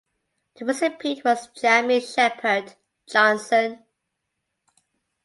[0.55, 2.73] The recipient was Jami Shepherd
[3.07, 3.83] (Johnson).